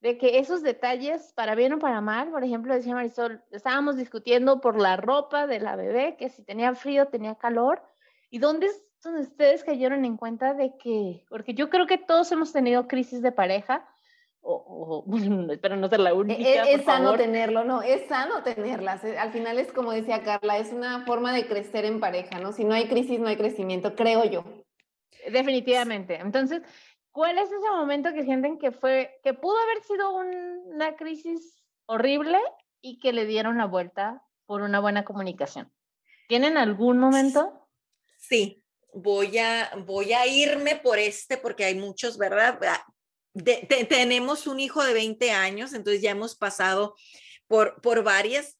[0.00, 4.62] de que esos detalles, para bien o para mal, por ejemplo, decía Marisol, estábamos discutiendo
[4.62, 7.82] por la ropa de la bebé, que si tenía frío, tenía calor,
[8.30, 12.52] y dónde entonces, ustedes cayeron en cuenta de que, porque yo creo que todos hemos
[12.52, 13.88] tenido crisis de pareja,
[14.40, 15.04] o,
[15.52, 16.68] espero no ser la e, única.
[16.68, 19.04] Es, sano tenerlo, no, es sano tenerlas.
[19.04, 22.50] Eh, al final es como decía Carla, es una forma de crecer en pareja, ¿no?
[22.52, 24.44] Si no hay crisis, no hay crecimiento, creo yo.
[25.30, 26.16] Definitivamente.
[26.16, 26.62] Entonces,
[27.12, 32.38] ¿cuál es ese momento que sienten que fue, que pudo haber sido una crisis horrible
[32.80, 35.72] y que le dieron la vuelta por una buena comunicación?
[36.26, 37.68] ¿Tienen algún momento?
[38.18, 38.64] Sí,
[39.02, 42.58] voy a, voy a irme por este porque hay muchos, ¿verdad?
[42.62, 42.84] Ah,
[43.88, 46.96] tenemos un hijo de 20 años, entonces ya hemos pasado
[47.46, 48.58] por, por varias,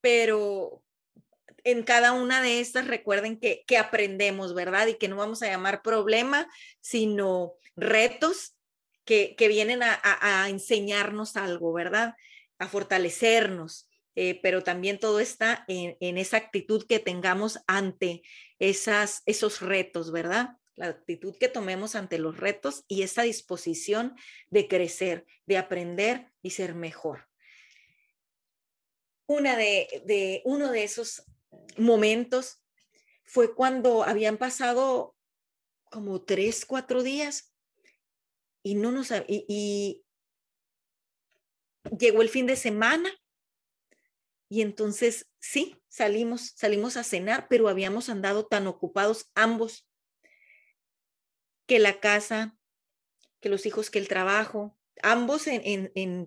[0.00, 0.82] pero
[1.64, 4.86] en cada una de estas recuerden que, que aprendemos, ¿verdad?
[4.86, 6.48] Y que no vamos a llamar problema,
[6.80, 8.56] sino retos
[9.04, 12.14] que, que vienen a, a, enseñarnos algo, ¿verdad?
[12.58, 13.88] A fortalecernos.
[14.18, 18.22] Eh, pero también todo está en, esa actitud que tengamos ante
[18.58, 20.56] esas, esos retos, ¿verdad?
[20.74, 24.16] La actitud que tomemos ante los retos y esa disposición
[24.48, 27.28] de crecer, de aprender y ser mejor.
[29.26, 31.24] Una de, uno de esos
[31.76, 32.62] momentos
[33.24, 35.14] fue cuando habían pasado
[35.90, 37.52] como tres, cuatro días
[38.62, 40.04] y no nos y
[41.98, 43.12] llegó el fin de semana
[44.48, 49.88] y entonces, sí, salimos, salimos a cenar, pero habíamos andado tan ocupados ambos
[51.66, 52.56] que la casa,
[53.40, 56.26] que los hijos, que el trabajo, ambos en, en,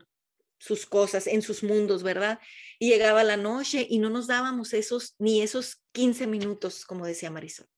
[0.61, 2.37] sus cosas, en sus mundos, ¿verdad?
[2.79, 7.31] Y llegaba la noche y no nos dábamos esos, ni esos 15 minutos, como decía
[7.31, 7.69] Marisol.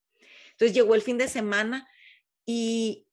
[0.54, 1.88] Entonces llegó el fin de semana
[2.44, 3.06] y,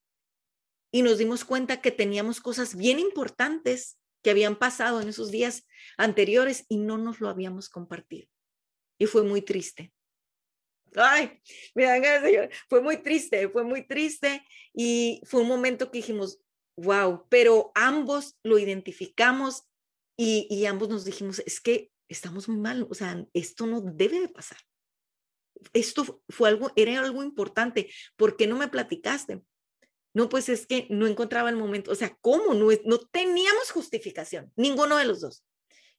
[0.91, 3.98] y nos dimos cuenta que teníamos cosas bien importantes
[4.31, 8.29] habían pasado en esos días anteriores y no nos lo habíamos compartido.
[8.99, 9.93] Y fue muy triste.
[10.95, 11.41] Ay,
[11.75, 12.01] mira,
[12.69, 16.41] fue muy triste, fue muy triste y fue un momento que dijimos,
[16.77, 19.69] wow, pero ambos lo identificamos
[20.17, 24.21] y, y ambos nos dijimos, es que estamos muy mal, o sea, esto no debe
[24.21, 24.59] de pasar.
[25.73, 27.91] Esto fue algo, era algo importante.
[28.17, 29.43] ¿Por qué no me platicaste?
[30.15, 32.55] No, pues es que no encontraba el momento, o sea, ¿cómo?
[32.55, 35.45] No, no teníamos justificación, ninguno de los dos.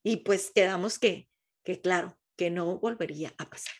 [0.03, 1.27] Y pues quedamos que,
[1.63, 3.75] que claro, que no volvería a pasar.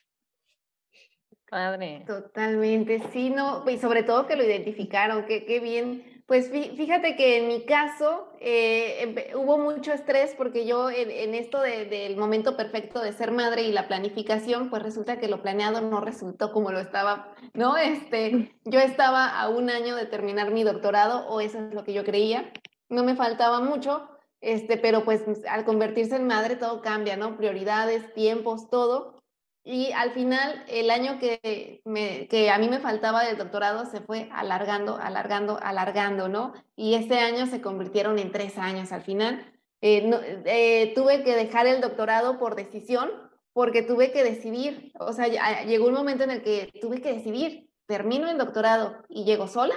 [1.49, 2.03] Padre.
[2.05, 7.37] Totalmente, sí, no, y sobre todo que lo identificaron, que qué bien pues fíjate que
[7.37, 13.13] en mi caso eh, hubo mucho estrés porque yo en, esto del momento perfecto de
[13.13, 17.33] ser madre y la planificación, pues resulta que lo planeado no resultó como lo estaba,
[17.55, 17.77] ¿no?
[17.77, 21.93] Este, yo estaba a un año de terminar mi doctorado o eso es lo que
[21.93, 22.53] yo creía,
[22.89, 24.07] no me faltaba mucho,
[24.39, 27.37] este, pero pues al convertirse en madre todo cambia, ¿no?
[27.37, 29.18] Prioridades, tiempos, todo.
[29.63, 34.01] Y al final, el año que, me, que a mí me faltaba del doctorado se
[34.01, 36.53] fue alargando, alargando, alargando, ¿no?
[36.75, 39.45] Y ese año se convirtieron en tres años al final.
[39.81, 40.09] Eh,
[40.45, 43.09] eh, tuve que dejar el doctorado por decisión,
[43.53, 45.27] porque tuve que decidir, o sea,
[45.65, 49.75] llegó un momento en el que tuve que decidir, termino el doctorado y llego sola,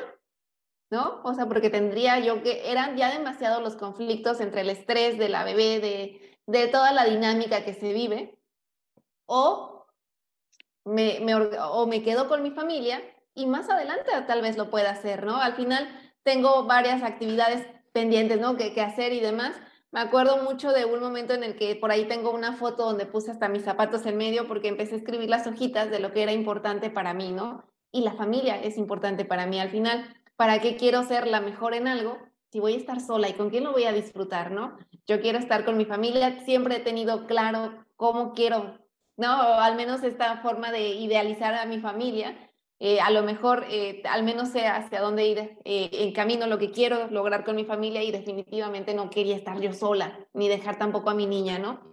[0.91, 1.21] ¿no?
[1.25, 5.29] O sea, porque tendría yo que, eran ya demasiados los conflictos entre el estrés de
[5.29, 8.39] la bebé, de, de toda la dinámica que se vive,
[9.27, 9.87] o
[10.85, 11.21] me,
[11.61, 13.03] o me quedo con mi familia
[13.35, 15.37] y más adelante tal vez lo pueda hacer, ¿no?
[15.37, 15.89] Al final
[16.23, 18.57] tengo varias actividades pendientes, ¿no?
[18.57, 19.55] Que, que hacer y demás.
[19.91, 23.07] Me acuerdo mucho de un momento en el que por ahí tengo una foto donde
[23.07, 26.23] puse hasta mis zapatos en medio porque empecé a escribir las hojitas de lo que
[26.23, 27.65] era importante para mí, ¿no?
[27.91, 30.17] Y la familia es importante para mí al final.
[30.37, 32.19] ¿Para qué quiero ser la mejor en algo
[32.51, 34.77] si voy a estar sola y con quién lo voy a disfrutar, ¿no?
[35.07, 38.79] Yo quiero estar con mi familia, siempre he tenido claro cómo quiero
[39.17, 39.29] ¿no?
[39.29, 42.37] Al menos esta forma de idealizar a mi familia,
[42.85, 46.59] eh, a lo mejor eh, al menos sé hacia dónde ir eh, en camino, lo
[46.59, 50.81] que quiero lograr con mi familia y definitivamente no quería estar yo sola, ni dejar
[50.81, 51.93] tampoco a mi niña, ¿no?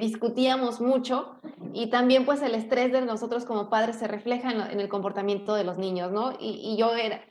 [0.00, 1.40] discutíamos mucho
[1.72, 5.62] y también pues el estrés de nosotros como padres se refleja en, el comportamiento de
[5.62, 6.32] los niños, ¿no?
[6.32, 7.24] Y, y yo era,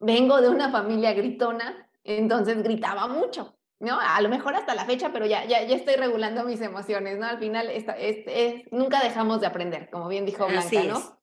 [0.00, 3.98] vengo de una familia gritona, entonces gritaba mucho, ¿no?
[4.00, 7.26] A lo mejor hasta la fecha, pero ya, ya, ya estoy regulando mis emociones, ¿no?
[7.26, 7.96] Al final, esta,
[8.70, 11.18] nunca dejamos de aprender, como bien dijo Blanca, ¿no?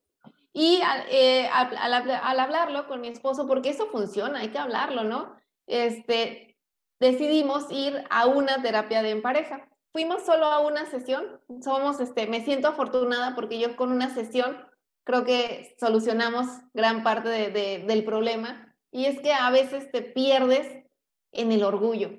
[0.53, 5.35] Y eh, al, al, hablarlo con mi esposo, porque eso funciona, hay que hablarlo, ¿no?
[5.67, 6.57] Este,
[6.99, 9.67] decidimos ir a una terapia de en pareja.
[9.91, 14.57] Fuimos solo a una sesión, somos, este, me siento afortunada porque yo con una sesión
[15.03, 20.85] creo que solucionamos gran parte de, del problema y es que a veces te pierdes
[21.31, 22.11] en el orgullo,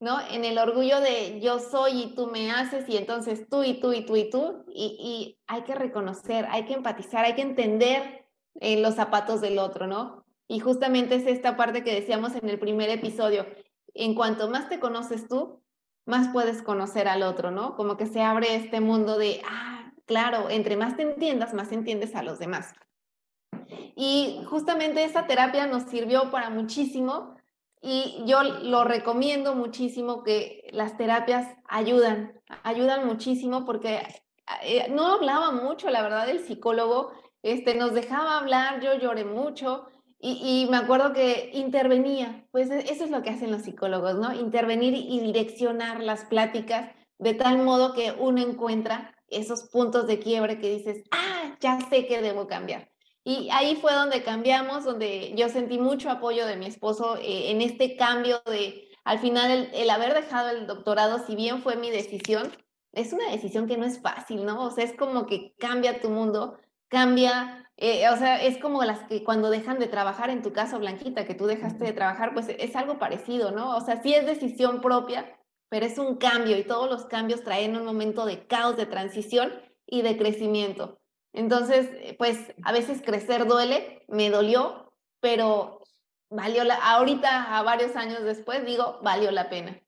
[0.00, 0.18] ¿no?
[0.30, 3.92] En el orgullo de yo soy y tú me haces y entonces tú y tú
[3.92, 4.64] y tú y tú.
[4.68, 8.26] Y, hay que reconocer, hay que empatizar, hay que entender
[8.60, 10.24] eh, los zapatos del otro, ¿no?
[10.48, 13.46] Y justamente es esta parte que decíamos en el primer episodio.
[13.94, 15.62] En cuanto más te conoces tú,
[16.06, 17.76] más puedes conocer al otro, ¿no?
[17.76, 22.14] Como que se abre este mundo de, ah, claro, entre más te entiendas, más entiendes
[22.14, 22.72] a los demás.
[23.96, 27.36] Y justamente esta terapia nos sirvió para muchísimo
[27.80, 34.02] y yo lo recomiendo muchísimo que las terapias ayudan, ayudan muchísimo porque
[34.62, 37.12] eh, no hablaba mucho, la verdad, el psicólogo,
[37.42, 39.86] este, nos dejaba hablar, yo lloré mucho
[40.22, 44.34] y, me acuerdo que intervenía, pues e, eso es lo que hacen los psicólogos, ¿no?
[44.34, 50.58] Intervenir y direccionar las pláticas de tal modo que uno encuentra esos puntos de quiebre
[50.58, 52.89] que dices, ah, ya sé que debo cambiar.
[53.24, 57.60] Y ahí fue donde cambiamos, donde yo sentí mucho apoyo de mi esposo eh, en
[57.60, 62.50] este cambio de, al final, el, haber dejado el doctorado, si bien fue mi decisión,
[62.92, 64.64] es una decisión que no es fácil, ¿no?
[64.64, 69.00] O sea, es como que cambia tu mundo, cambia, eh, o sea, es como las
[69.08, 72.48] que cuando dejan de trabajar, en tu caso, Blanquita, que tú dejaste de trabajar, pues
[72.48, 73.76] es algo parecido, ¿no?
[73.76, 77.76] O sea, sí es decisión propia, pero es un cambio y todos los cambios traen
[77.76, 79.52] un momento de caos, de transición
[79.86, 80.99] y de crecimiento.
[81.32, 85.80] Entonces, eh, pues a veces crecer duele, me dolió, pero
[86.28, 89.80] valió la, ahorita, a varios años después, digo, valió la pena.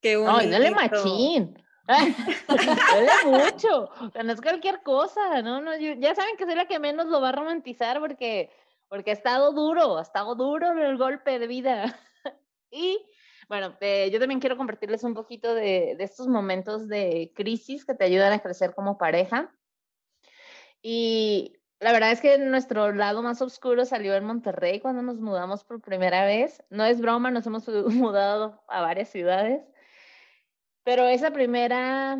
[0.00, 0.38] Qué bonito.
[0.38, 1.64] Ay, dale machín.
[2.48, 3.90] duele mucho.
[4.22, 5.60] no es cualquier cosa, ¿no?
[5.60, 8.50] no ya saben que soy la que menos lo va a romantizar porque,
[8.88, 11.98] porque ha estado duro, ha estado duro el golpe de vida.
[12.70, 12.98] y
[13.48, 17.94] bueno, eh, yo también quiero compartirles un poquito de, de estos momentos de crisis que
[17.94, 19.50] te ayudan a crecer como pareja.
[20.82, 25.64] Y la verdad es que nuestro lado más oscuro salió en Monterrey cuando nos mudamos
[25.64, 26.62] por primera vez.
[26.70, 29.62] No es broma, nos hemos mudado a varias ciudades.
[30.84, 32.18] Pero esa primera,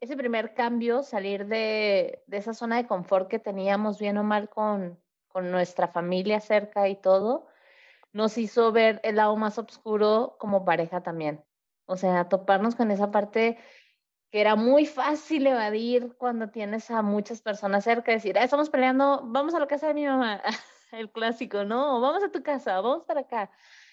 [0.00, 4.48] ese primer cambio, salir de, de esa zona de confort que teníamos bien o mal
[4.48, 4.98] con,
[5.28, 7.46] con nuestra familia cerca y todo,
[8.12, 11.44] nos hizo ver el lado más oscuro como pareja también.
[11.84, 13.58] O sea, toparnos con esa parte
[14.30, 19.22] que era muy fácil evadir cuando tienes a muchas personas cerca, decir, ah, estamos peleando,
[19.24, 20.42] vamos a la casa de mi mamá,
[20.92, 22.00] el clásico, ¿no?
[22.00, 23.50] Vamos a tu casa, vamos para acá.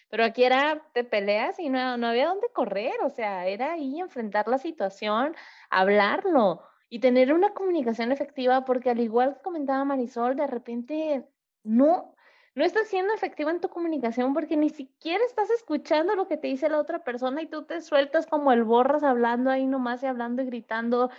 [0.10, 4.00] Pero aquí era, te peleas y no, no había dónde correr, o sea, era ahí
[4.00, 5.36] enfrentar la situación,
[5.70, 6.64] hablarlo.
[6.90, 11.28] y tener una comunicación efectiva, porque al igual que comentaba Marisol, de repente
[11.64, 12.13] no,
[12.56, 16.48] no estás siendo efectiva en tu comunicación porque ni siquiera estás escuchando lo que te
[16.48, 20.06] dice la otra persona y tú te sueltas como el borras hablando ahí nomás y
[20.06, 21.10] hablando y gritando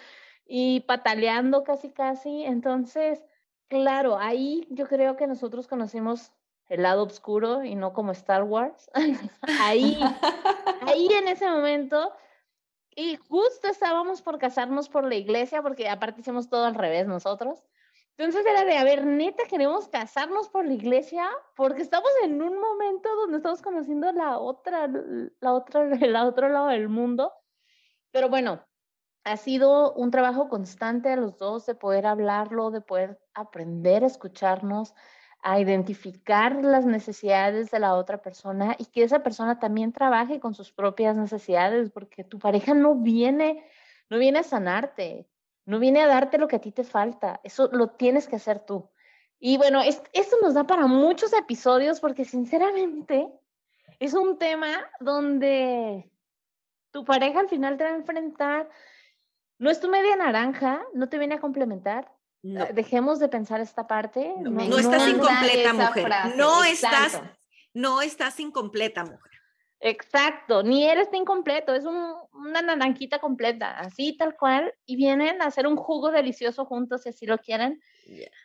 [0.46, 2.44] y pataleando casi casi.
[2.44, 3.24] Entonces,
[3.68, 6.32] claro, ahí yo creo que nosotros conocimos
[6.68, 8.90] el lado oscuro y no como Star Wars.
[9.60, 9.98] ahí,
[10.82, 12.12] ahí en ese momento.
[12.96, 17.64] Y justo estábamos por casarnos por la iglesia, porque aparte hicimos todo al revés nosotros.
[18.16, 22.60] Entonces era de, a ver, neta, queremos casarnos por la iglesia porque estamos en un
[22.60, 24.88] momento donde estamos conociendo la otra,
[25.40, 27.32] la otra, el otro lado del mundo.
[28.12, 28.64] Pero bueno,
[29.24, 34.06] ha sido un trabajo constante a los dos de poder hablarlo, de poder aprender a
[34.06, 34.94] escucharnos,
[35.42, 40.54] a identificar las necesidades de la otra persona y que esa persona también trabaje con
[40.54, 43.64] sus propias necesidades, porque tu pareja no viene,
[44.08, 45.28] no viene a sanarte,
[45.66, 48.60] no viene a darte lo que a ti te falta, eso lo tienes que hacer
[48.60, 48.88] tú.
[49.38, 53.28] Y bueno, esto nos da para muchos episodios porque sinceramente
[53.98, 56.10] es un tema donde
[56.90, 58.68] tu pareja al final te va a enfrentar,
[59.58, 62.10] no es tu media naranja, no te viene a complementar.
[62.42, 62.66] No.
[62.66, 64.34] Dejemos de pensar esta parte.
[64.38, 66.08] No, estás incompleta, mujer.
[66.36, 67.22] No estás,
[67.72, 69.33] no estás incompleta, mujer.
[69.86, 75.66] Exacto, ni eres incompleto, es una naranjita completa, así tal cual, y vienen a hacer
[75.66, 77.82] un jugo delicioso juntos si así lo quieren.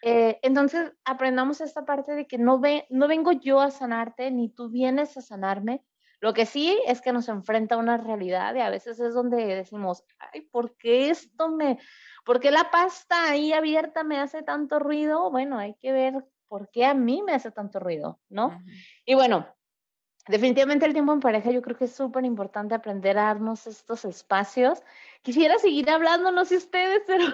[0.01, 4.49] Eh, entonces, aprendamos esta parte de que no, ve, no vengo yo a sanarte, ni
[4.49, 5.81] tú vienes a sanarme.
[6.19, 9.37] Lo que sí es que nos enfrenta a una realidad y a veces es donde
[9.55, 11.79] decimos, ay, ¿por qué esto me,
[12.25, 15.31] por qué la pasta ahí abierta me hace tanto ruido?
[15.31, 16.15] Bueno, hay que ver
[16.49, 18.61] por qué a mí me hace tanto ruido, ¿no?
[19.05, 19.47] Y bueno,
[20.27, 24.05] definitivamente el tiempo en pareja yo creo que es súper importante aprender a darnos estos
[24.05, 24.79] espacios.
[25.21, 27.25] Quisiera seguir hablando, no sé ustedes, pero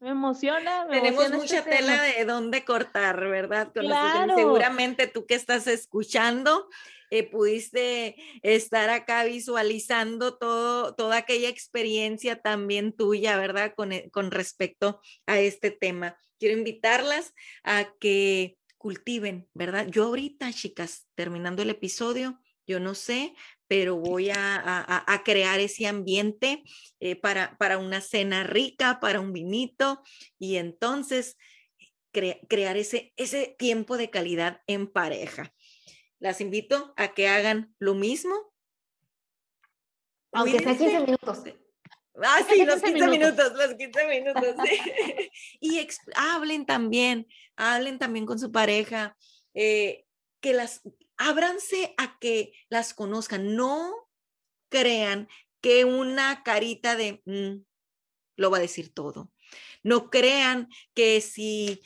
[0.00, 0.86] me emociona.
[0.88, 3.70] Tenemos mucha este tela de dónde cortar, ¿verdad?
[3.72, 4.34] Claro.
[4.36, 6.68] Seguramente tú que estás escuchando,
[7.10, 13.74] eh, pudiste estar acá visualizando todo, toda aquella experiencia también tuya, ¿verdad?
[13.76, 16.16] Con, eh, con respecto a este tema.
[16.38, 19.86] Quiero invitarlas a que cultiven, ¿verdad?
[19.86, 23.32] Yo ahorita, chicas, terminando el episodio, yo no sé,
[23.68, 26.64] pero voy a, crear ese ambiente
[26.98, 30.02] eh, para, para una cena rica, para un vinito,
[30.36, 31.36] y entonces
[32.10, 35.54] crear ese, ese tiempo de calidad en pareja.
[36.18, 38.34] Las invito a que hagan lo mismo.
[40.32, 41.44] Aunque sea 15 minutos.
[42.14, 43.52] Ah, sí, los 15 minutos.
[43.54, 44.54] los 15 minutos.
[45.60, 49.16] y hablen también, hablen también con su pareja,
[49.54, 50.04] eh,
[50.40, 50.82] que las,
[51.16, 53.92] ábranse a que las conozcan, no
[54.68, 55.28] crean
[55.60, 57.64] que una carita de mm,
[58.36, 59.30] lo va a decir todo.
[59.82, 61.82] No crean que si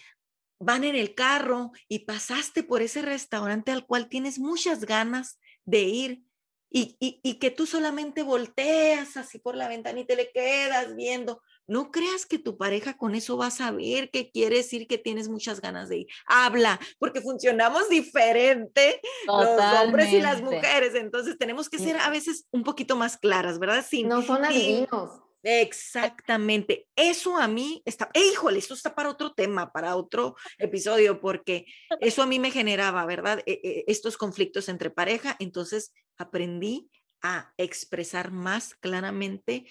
[0.58, 5.82] van en el carro y pasaste por ese restaurante al cual tienes muchas ganas de
[5.82, 6.22] ir,
[6.70, 11.42] y, que tú solamente volteas así por la ventana y te le quedas viendo.
[11.66, 15.28] No creas que tu pareja con eso va a saber qué quiere decir que tienes
[15.28, 16.06] muchas ganas de ir.
[16.26, 19.48] Habla, porque funcionamos diferente los
[19.82, 20.94] hombres y las mujeres.
[20.94, 23.84] Entonces tenemos que ser a veces un poquito más claras, ¿verdad?
[24.04, 25.25] no son adivinos.
[25.48, 26.88] Exactamente.
[26.96, 31.66] Eso a mí está, ¡eh, híjole, esto está para otro tema, para otro episodio, porque
[32.00, 33.44] eso a mí me generaba, ¿verdad?
[33.46, 35.36] E, e, estos conflictos entre pareja.
[35.38, 36.90] Entonces aprendí
[37.22, 39.70] a expresar más claramente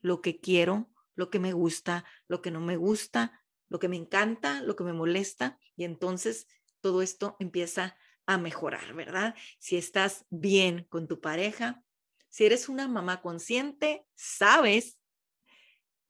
[0.00, 3.96] lo que quiero, lo que me gusta, lo que no me gusta, lo que me
[3.96, 5.56] encanta, lo que me molesta.
[5.76, 6.48] Y entonces
[6.80, 7.96] todo esto empieza
[8.26, 9.36] a mejorar, ¿verdad?
[9.60, 11.84] Si estás bien con tu pareja,
[12.28, 14.98] si eres una mamá consciente, sabes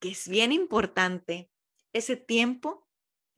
[0.02, 1.48] que es bien importante
[1.92, 2.88] ese tiempo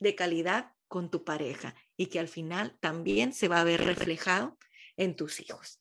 [0.01, 4.57] de calidad con tu pareja y que al final también se va a ver reflejado
[4.97, 5.79] en tus hijos.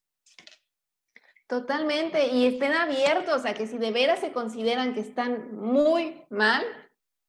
[1.48, 6.66] Totalmente, y estén abiertos a que si de veras se consideran que están muy mal,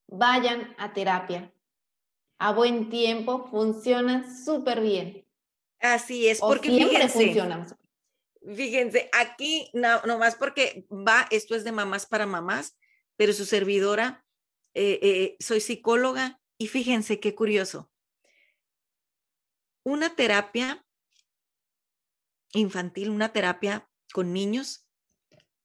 [0.09, 1.53] vayan a terapia.
[2.39, 5.29] A buen tiempo, funciona súper bien.
[5.79, 7.77] Así es, porque siempre fíjense,
[8.57, 12.77] Fíjense, aquí no, más porque va, esto es de mamás para mamás,
[13.17, 14.25] pero su servidora,
[14.75, 17.91] eh, eh, soy psicóloga y fíjense qué curioso.
[19.85, 20.85] Una terapia
[22.53, 24.87] infantil, una terapia con niños,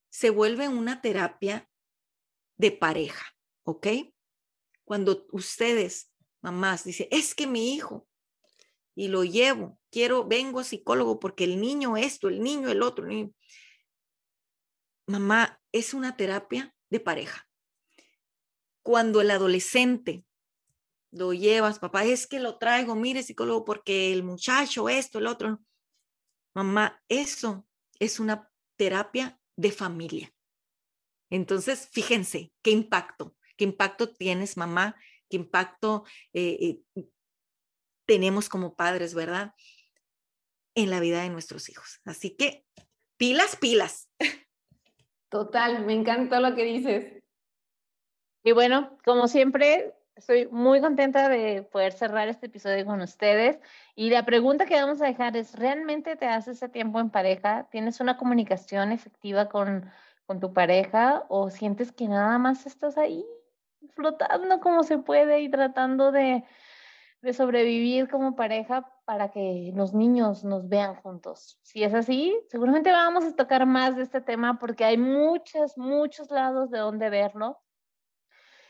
[0.10, 1.70] se vuelve una terapia
[2.58, 3.88] de pareja, ¿ok?
[4.84, 8.08] Cuando ustedes, mamás, dicen, es que mi hijo,
[8.96, 13.08] y lo llevo, quiero, vengo psicólogo porque el niño esto, el niño el otro,
[15.08, 17.46] Mamá, es una terapia de pareja.
[18.82, 20.26] cuando el adolescente
[21.12, 25.60] lo llevas, papá, es que lo traigo, mire psicólogo, porque el muchacho, esto, el otro.
[26.54, 27.68] Mamá, eso
[28.00, 30.34] es una terapia de familia.
[31.30, 34.96] Entonces, fíjense qué impacto, qué impacto tienes, mamá,
[35.30, 37.10] qué impacto eh, eh,
[38.06, 39.54] tenemos como padres, ¿verdad?
[40.76, 42.00] En la vida de nuestros hijos.
[42.06, 42.66] Así que,
[43.18, 44.10] pilas, pilas.
[45.30, 47.24] Total, me encanta lo que dices.
[48.44, 53.60] Y bueno, como siempre, estoy muy contenta de poder cerrar este episodio con ustedes.
[53.96, 57.68] Y la pregunta que vamos a dejar es, ¿realmente te haces ese tiempo en pareja?
[57.70, 59.90] ¿Tienes una comunicación efectiva con,
[60.26, 63.26] con tu pareja o sientes que nada más estás ahí
[63.90, 66.44] flotando como se puede y tratando de
[67.34, 71.60] sobrevivir como pareja para que los niños nos vean juntos.
[71.64, 76.32] Si es así, seguramente vamos a tocar más de este tema porque hay muchos, muchos
[76.32, 77.60] lados de donde verlo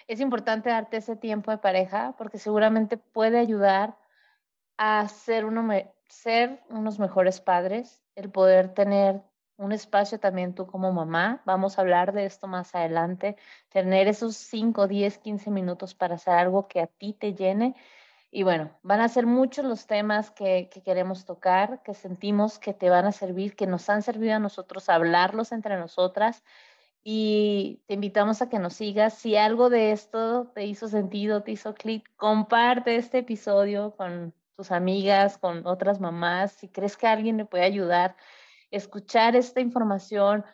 [0.10, 3.96] es importante darte ese tiempo de pareja porque seguramente puede ayudar
[4.76, 5.46] a ser,
[6.08, 9.22] ser unos mejores padres, el poder tener
[9.58, 11.44] un espacio también tú como mamá.
[11.46, 13.36] Vamos a hablar de esto más adelante.
[13.70, 17.76] Tener esos 5, 10, 15 minutos para hacer algo que a ti te llene.
[18.32, 22.74] Y bueno, van a ser muchos los temas que, que, queremos tocar, que sentimos que
[22.74, 26.44] te van a servir, que nos han servido a nosotros hablarlos entre nosotras
[27.04, 29.14] y te invitamos a que nos sigas.
[29.14, 34.72] Si algo de esto te hizo sentido, te hizo clic, comparte este episodio con tus
[34.72, 36.52] amigas, con otras mamás.
[36.52, 38.16] Si crees que alguien le puede ayudar,
[38.72, 40.46] escuchar esta información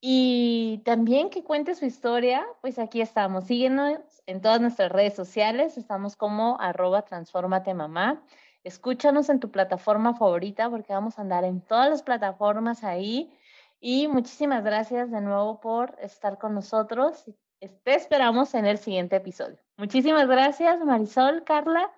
[0.00, 3.44] y también que cuente su historia, pues aquí estamos.
[3.44, 5.76] Síguenos en todas nuestras redes sociales.
[5.76, 8.22] Estamos como arroba transformate mamá.
[8.64, 13.36] Escúchanos en tu plataforma favorita porque vamos a andar en todas las plataformas ahí
[13.80, 17.24] y muchísimas gracias de nuevo por estar con nosotros.
[17.58, 19.58] Te esperamos en el siguiente episodio.
[19.76, 21.90] Muchísimas gracias, Marisol, Carla,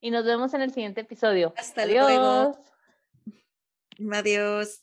[0.00, 1.52] y nos vemos en el siguiente episodio.
[1.56, 2.56] Hasta luego.
[4.12, 4.82] Adiós.